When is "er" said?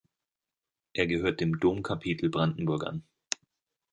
0.93-1.05